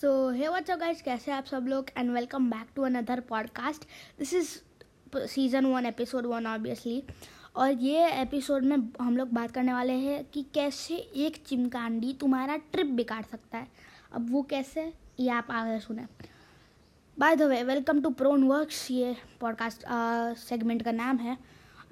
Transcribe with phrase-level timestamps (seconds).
[0.00, 1.86] So hey what's up guys कैसे आप सब लोग?
[1.96, 3.84] And welcome back to another podcast
[4.18, 4.50] this is
[5.16, 7.02] season one episode one obviously
[7.56, 12.56] और ये एपिसोड में हम लोग बात करने वाले हैं कि कैसे एक चिमकांडी तुम्हारा
[12.72, 13.68] ट्रिप बिगाड़ सकता है।
[14.12, 16.06] अब वो कैसे, ये आप आगे सुने।
[17.18, 19.84] By the way welcome to prone works ये पॉडकास्ट
[20.38, 21.38] सेगमेंट का नाम है।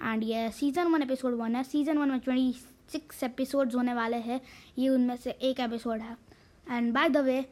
[0.02, 2.52] एंड ये सीज़न वन एपिसोड वन है। सीज़न वन में ट्वेंटी
[2.92, 4.40] सिक्स एपिसोड्स होने वाले हैं।
[4.78, 6.16] ये उनमें से एक एपिसोड है।
[6.70, 7.44] एंड बाय द वे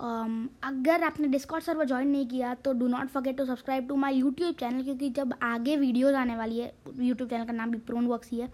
[0.00, 4.14] अगर आपने डिस्कॉर्ड सर्वर ज्वाइन नहीं किया तो do not forget to subscribe to my
[4.14, 8.06] YouTube channel क्योंकि जब आगे वीडियोस आने वाली है यूट्यूब चैनल का नाम भी प्रोन
[8.06, 8.48] वर्क्स ही है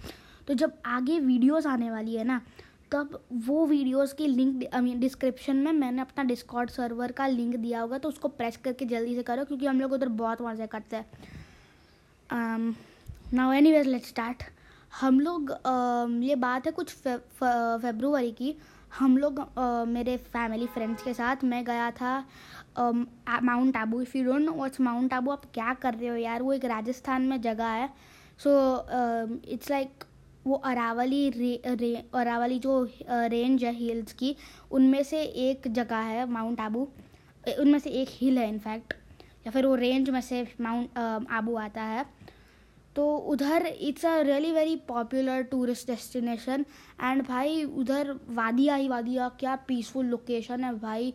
[0.49, 2.41] तो जब आगे वीडियोस आने वाली है ना
[2.93, 7.99] तब वो वीडियोस की लिंक डिस्क्रिप्शन में मैंने अपना डिस्कॉर्ड सर्वर का लिंक दिया होगा
[7.99, 11.07] तो उसको प्रेस करके जल्दी से करो क्योंकि हम लोग उधर बहुत मज़े करते हैं।
[13.35, 14.43] Now anyways let start
[15.01, 18.55] हम लोग uh, ये बात है कुछ फे, फेब्रुवरी की
[18.99, 19.41] हम लोग
[19.89, 22.13] मेरे फैमिली फ्रेंड्स के साथ मैं गया था
[22.79, 26.43] mount Abu if you don't know what's mount Abu आप क्या कर रहे हो यार?
[26.43, 27.89] वो एक राजस्थान में जगह है।
[28.41, 28.51] सो
[29.49, 30.05] इट्स लाइक
[30.47, 34.35] वो अरावली रे, रे अरावली जो रेंज है हिल्स की
[34.73, 36.89] उनमें से एक जगह है माउंट आबू
[37.59, 38.95] उनमें से एक हिल है इनफैक्ट
[39.47, 40.99] या फिर वो रेंज में से माउंट
[41.31, 42.05] आबू आता है।
[42.97, 46.65] तो उधर it's a really very popular tourist destination
[47.03, 51.15] and भाई उधर वादिया ही वादिया, क्या पीसफुल लोकेशन है भाई।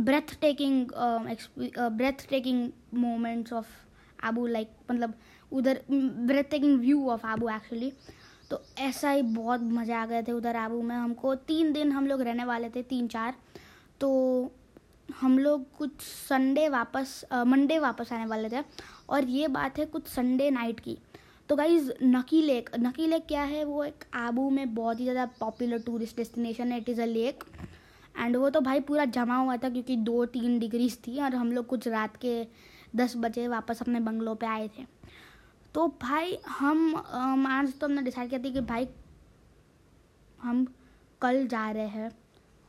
[0.40, 0.86] Breathtaking
[2.30, 3.66] breathtaking moments of
[4.24, 5.14] Abu like मतलब
[5.52, 5.80] उधर
[6.50, 7.92] breathtaking view of Abu actually
[8.50, 12.06] तो ऐसा ही बहुत मज़ा आ गए थे उधर आबू में। हमको तीन दिन हम
[12.06, 13.34] लोग रहने वाले थे, तीन चार।
[14.00, 14.10] तो
[15.08, 18.62] हम लोग कुछ संडे वापस मंडे वापस आने वाले थे
[19.08, 20.96] और ये बात है कुछ संडे नाइट की।
[21.48, 23.64] तो गाइज़ नकी लेक नकी लेक क्या है?
[23.64, 27.44] वो एक आबू में बहुत ही ज़्यादा पॉपुलर टूरिस्ट डेस्टिनेशन है it is a lake
[28.14, 31.52] and वो तो भाई पूरा जमा हुआ था क्योंकि दो तीन डिग्रीज थी और हम
[31.52, 32.46] लोग कुछ रात के
[32.96, 34.84] दस बजे वापस अपने बंगलों पे आए थे।
[35.74, 38.88] तो भाई हम आज तो हमने डिसाइड किया था कि भाई
[40.38, 40.66] हम
[41.22, 42.10] कल जा रहे हैं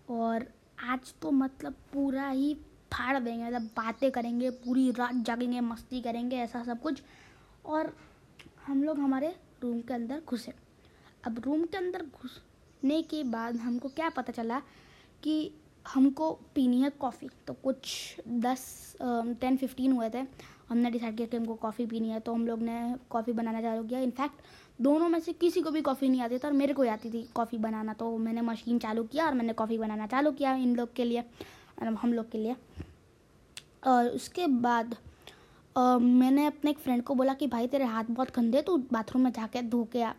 [0.09, 0.45] और
[0.77, 2.53] आज तो मतलब पूरा ही
[2.93, 7.01] फाड़ देंगे मतलब बातें करेंगे, पूरी रात जागेंगे, मस्ती करेंगे, ऐसा सब कुछ।
[7.65, 7.95] और
[8.65, 10.53] हम लोग हमारे रूम के अंदर घुसे।
[11.25, 14.59] अब रूम के अंदर घुसने के बाद हमको क्या पता चला
[15.23, 15.51] कि
[15.85, 20.25] हमको पीनी है कॉफ़ी। तो कुछ दस टेन फिफ्टीन हुए थे।
[20.69, 23.83] हमने डिसाइड किया कि हमको कॉफ़ी पीनी है तो हम लोग ने कॉफ़ी बनाना चालू
[23.83, 24.41] किया। इनफैक्ट
[24.79, 27.21] दोनों में से किसी को भी कॉफ़ी नहीं आती थी और मेरे को आती थी
[27.35, 30.93] कॉफ़ी बनाना। तो मैंने मशीन चालू किया और मैंने कॉफ़ी बनाना चालू किया इन लोग
[30.95, 31.23] के लिए
[31.81, 32.55] हम लोग के लिए।
[33.87, 34.95] और उसके बाद
[35.75, 39.31] मैंने अपने एक फ्रेंड को बोला कि, भाई, तेरे हाथ बहुत गंदे तो बाथरूम में
[39.31, 40.13] जाके धो के आ।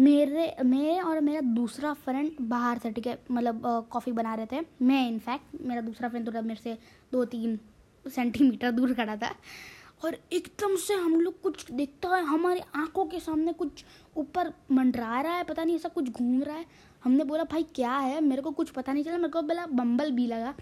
[0.00, 4.64] मेरे, मैं और मेरा दूसरा फ्रेंड बाहर से ठीक है मतलब कॉफ़ी बना रहे थे।
[4.82, 6.76] मैं इनफैक्ट मेरा दूसरा फ्रेंड थोड़ा मेरे से
[7.12, 7.58] दो तीन
[8.04, 9.34] सेंटीमीटर दूर खड़ा था।
[10.04, 13.84] और एकदम से हम लोग कुछ देखता है, हमारी आँखों के सामने कुछ
[14.16, 16.66] ऊपर मंडरा रहा है, पता नहीं ऐसा कुछ घूम रहा है।
[17.04, 18.20] हमने बोला, भाई, क्या है?
[18.20, 20.54] मेरे को कुछ पता नहीं चला। मेरे को बोला, बम्बल भी लगा।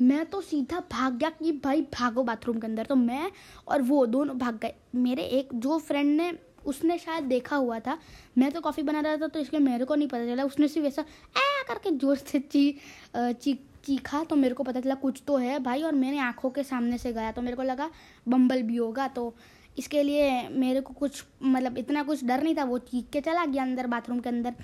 [0.00, 3.32] मैं तो सीधा भाग गया कि, भाई, भागो बाथरूम के अंदर। तो मैं
[3.68, 7.98] और वो दोनों भाग गए। मेरे एक, जो फ्रेंड ने, उसने शायद देखा हुआ था।
[8.38, 10.88] मैं तो कॉफ़ी बना रहा था तो इसलिए मेरे को नहीं पता चला। उसने सिर्फ़
[10.88, 11.02] ऐसा,
[11.36, 11.64] ऐ!
[11.68, 12.78] करके ज़ोर से ची
[13.16, 16.62] ची चीखा तो मेरे को पता चला कुछ तो है भाई, और मैंने आँखों के
[16.64, 17.90] सामने से गया। तो मेरे को लगा
[18.28, 19.34] बम्बल भी होगा तो
[19.76, 23.44] इसके लिए मेरे को कुछ मतलब इतना कुछ डर नहीं था। वो चीख के चला
[23.44, 24.54] गया अंदर, बाथरूम के अंदर।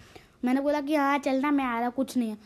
[0.45, 2.39] मैंने बोला कि हाँ चलना मैं आ रहा, कुछ नहीं है।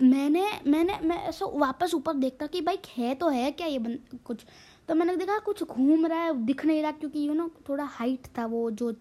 [0.00, 3.98] मैंने मैंने, मैं ऐसा वापस ऊपर देखता कि भाई, है तो है क्या ये बन,
[4.24, 4.44] कुछ?
[4.88, 8.26] तो मैंने देखा कुछ घूम रहा है, दिख नहीं रहा, क्योंकि यू नो थोड़ा हाइट
[8.38, 8.92] था वो, जो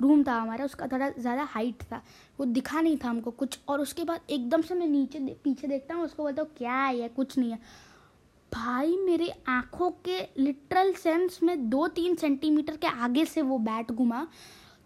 [0.00, 2.02] रूम था हमारा उसका थोड़ा ज़्यादा हाइट था।
[2.38, 5.68] वो दिखा नहीं था हमको कुछ। और उसके बाद एकदम से मैं नीचे दे, पीछे
[5.68, 7.08] देखता हूँ उसको बोलता हूँ क्या है ये?
[7.08, 7.58] कुछ नहीं है।
[8.52, 13.92] भाई मेरे आँखों के लिटरल सेंस में दो तीन सेंटीमीटर के आगे से वो बैट
[13.92, 14.26] घुमा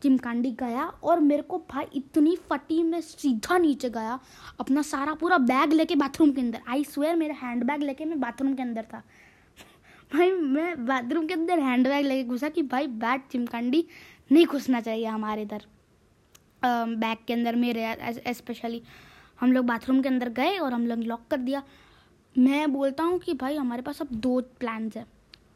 [0.02, 4.18] चिमकांडी गया। और मेरे को भाई इतनी फटी में सीधा नीचे गया।
[4.60, 8.20] अपना सारा पूरा बैग लेके बाथरूम के अंदर। आई स्वेयर मेरा हैंड बैग लेके मैं
[8.20, 9.02] बाथरूम के अंदर था।
[10.12, 13.84] भाई मैं बाथरूम के अंदर हैंड बैग लेके घुसा कि भाई बैट चिमकांडी
[14.30, 15.64] नहीं घुसना चाहिए हमारे इधर।
[16.64, 18.82] बैग के अंदर मेरे स्पेशली
[19.40, 21.62] हम लोग बाथरूम के अंदर गए और हम लोग लॉक कर दिया।
[22.36, 25.04] मैं बोलता हूँ कि भाई हमारे पास अब दो प्लान्स है।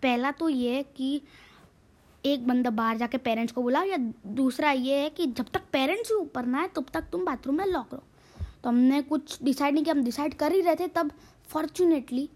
[0.03, 1.21] पहला तो ये है कि
[2.25, 3.97] एक बंदा बाहर जाके पेरेंट्स को बुलाओ या
[4.29, 7.57] दूसरा ये है कि जब तक पेरेंट्स ही ऊपर ना है तब तक तुम बाथरूम
[7.57, 8.03] में लॉक रहो।
[8.63, 11.11] तो हमने कुछ डिसाइड नहीं किया, हम डिसाइड कर ही रहे थे, तब
[11.49, 12.29] फॉर्चुनेटली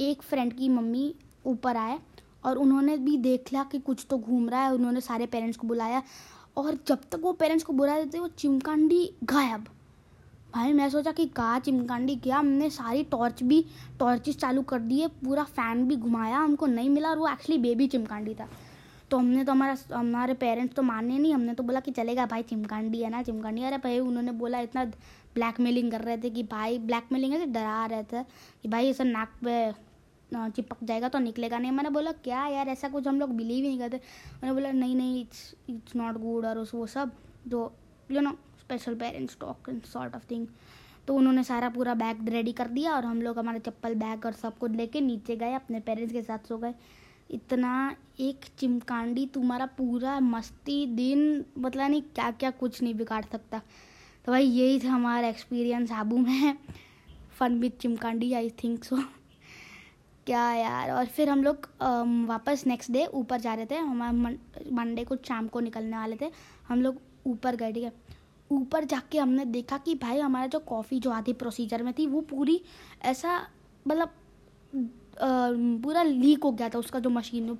[0.00, 1.14] एक फ्रेंड की मम्मी
[1.46, 1.98] ऊपर आए।
[2.44, 5.66] और उन्होंने भी देख लिया कि कुछ तो घूम रहा है, उन्होंने सारे पेरेंट्स को
[5.66, 6.02] बुलाया
[6.56, 9.66] और जब तक वो पेरेंट्स को बुला देते, वो चिमकांडी गायब।
[10.54, 13.64] भाई, मैं सोचा कि कहा चिमकांडी गया, हमने सारी टॉर्च भी
[13.98, 17.86] टॉर्चेस चालू कर दिए, पूरा फ़ैन भी घुमाया, हमको नहीं मिला और वो एक्चुअली बेबी
[17.86, 18.48] चिमकांडी था।
[19.10, 22.42] तो हमने तो हमारा, हमारे पेरेंट्स तो माने नहीं, हमने तो बोला कि चलेगा भाई,
[22.42, 24.84] चिमकांडी है ना, चिमकांडी। अरे भाई, उन्होंने बोला इतना
[25.34, 28.22] ब्लैकमेलिंग कर रहे थे कि भाई ब्लैकमेलिंग है डरा रहे थे
[28.62, 29.87] कि भाई ऐसा नाक पे
[30.34, 33.68] चिपक जाएगा तो निकलेगा नहीं। मैंने बोला, क्या यार, ऐसा कुछ हम लोग बिलीव ही
[33.68, 33.96] नहीं करते।
[34.42, 37.12] मैंने बोला, नहीं नहीं इट्स इट्स नॉट गुड और उस, वो सब
[37.48, 37.72] जो
[38.10, 38.30] you know
[38.60, 40.46] special parents talk and sort of thing
[41.06, 44.32] तो उन्होंने सारा पूरा बैग रेडी कर दिया और हम लोग हमारे चप्पल बैग और
[44.32, 46.74] सब कुछ लेके नीचे गए, अपने पेरेंट्स के साथ सो गए।
[47.30, 53.62] इतना एक चिमकांडी तुम्हारा पूरा मस्ती दिन मतलब नहीं क्या क्या कुछ नहीं बिगाड़ सकता।
[54.24, 56.58] तो भाई, यही था हमारा एक्सपीरियंस आबू में
[57.38, 58.96] फन विथ चिमकांडी आई थिंक सो
[60.28, 60.90] क्या यार?
[60.90, 61.66] और फिर हम लोग
[62.28, 66.30] वापस नेक्स्ट डे ऊपर जा रहे थे। हमारे मंडे को शाम को निकलने वाले थे।
[66.68, 66.96] हम लोग
[67.26, 67.92] ऊपर गए, ठीक है?
[68.50, 72.20] ऊपर जाके हमने देखा कि भाई हमारा जो कॉफ़ी जो आधी प्रोसीजर में थी, वो
[72.20, 72.60] पूरी
[73.04, 73.40] ऐसा
[73.86, 74.10] मतलब
[75.82, 77.56] पूरा लीक हो गया था उसका जो मशीन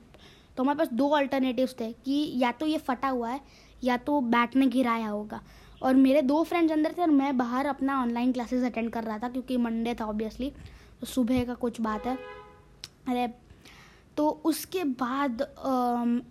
[0.57, 3.41] तो हमारे पास दो अल्टरनेटिव्स थे कि या तो ये फटा हुआ है,
[3.85, 5.41] या तो बैट ने गिराया होगा।
[5.83, 9.19] और मेरे दो फ्रेंड्स अंदर थे और मैं बाहर अपना ऑनलाइन क्लासेस अटेंड कर रहा
[9.19, 10.53] था, क्योंकि मंडे था ऑब्वियसली
[11.01, 12.17] तो सुबह का कुछ बात है।
[13.09, 13.29] अरे
[14.17, 15.43] तो उसके बाद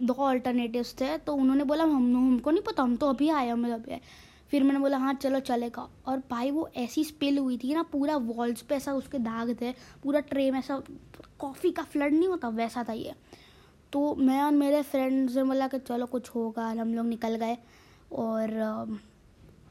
[0.01, 3.71] दो अल्टरनेटिव्स थे तो उन्होंने बोला, हम, हमको नहीं पता, हम तो अभी आए हम
[3.73, 4.01] अभी आए
[4.51, 8.15] फिर मैंने बोला हाँ चलो, चलेगा। और भाई, वो ऐसी स्पिल हुई थी ना, पूरा
[8.17, 9.71] वॉल्स पे ऐसा उसके दाग थे,
[10.03, 10.81] पूरा ट्रे में ऐसा
[11.39, 13.13] कॉफ़ी का फ्लड नहीं होता, वैसा था ये।
[13.93, 17.57] तो मैं और मेरे फ्रेंड्स ने बोला कि, चलो, कुछ होगा, हम लोग निकल गए।
[18.11, 18.53] और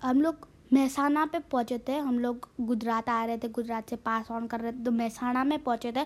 [0.02, 4.31] हम लोग महसाना पे पहुँचे थे, हम लोग गुजरात आ रहे थे, गुजरात से पास
[4.31, 6.05] ऑन कर रहे थे तो महसाना में पहुँचे थे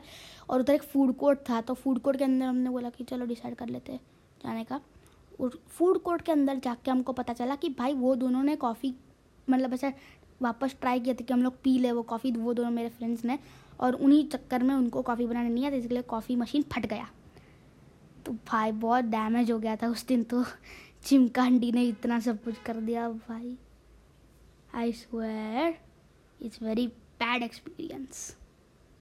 [0.51, 3.27] और उधर एक फ़ूड कोर्ट था तो फ़ूड कोर्ट के अंदर हमने बोला कि चलो
[3.27, 3.97] डिसाइड कर लेते
[4.45, 4.81] जाने का।
[5.41, 8.95] और फ़ूड कोर्ट के अंदर जाके हमको पता चला कि भाई वो दोनों ने कॉफ़ी
[9.49, 9.93] मतलब ऐसा
[10.43, 13.25] वापस ट्राई किया था कि हम लोग पी ले वो कॉफ़ी वो दोनों मेरे फ्रेंड्स
[13.25, 13.39] ने
[13.81, 17.09] और उन्हीं चक्कर में उनको कॉफ़ी बनाने नहीं आता इसलिए कॉफ़ी मशीन फट गया।
[18.27, 20.45] तो भाई बहुत डैमेज हो गया था उस दिन तो
[21.05, 23.57] चिमकांडी ने इतना सब कुछ कर दिया भाई।
[24.73, 25.77] I swear
[26.41, 28.37] it's very bad experience.